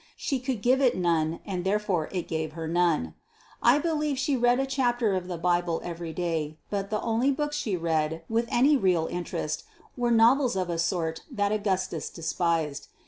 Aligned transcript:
She 0.17 0.39
could 0.39 0.63
give 0.63 0.81
it 0.81 0.97
none, 0.97 1.41
and 1.45 1.63
therefore 1.63 2.09
it 2.11 2.27
gave 2.27 2.53
her 2.53 2.67
none. 2.67 3.13
I 3.61 3.77
believe 3.77 4.17
she 4.17 4.35
read 4.35 4.59
a 4.59 4.65
chapter 4.65 5.13
of 5.13 5.27
the 5.27 5.37
Bible 5.37 5.79
every 5.83 6.11
day, 6.11 6.57
but 6.71 6.89
the 6.89 6.99
only 7.01 7.29
books 7.31 7.55
she 7.55 7.77
read 7.77 8.23
with 8.27 8.47
any 8.49 8.75
real 8.75 9.05
interest 9.05 9.63
were 9.95 10.09
novels 10.09 10.55
of 10.55 10.71
a 10.71 10.79
sort 10.79 11.21
that 11.29 11.51
Augustus 11.51 12.09
despised. 12.09 12.87